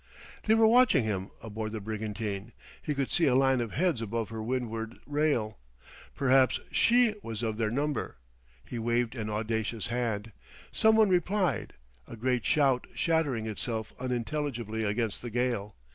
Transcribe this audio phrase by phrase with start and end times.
[0.41, 4.29] They were watching him, aboard the brigantine; he could see a line of heads above
[4.29, 5.59] her windward rail.
[6.15, 8.17] Perhaps she was of their number.
[8.65, 10.31] He waved an audacious hand.
[10.71, 11.73] Some one replied,
[12.07, 15.75] a great shout shattering itself unintelligibly against the gale.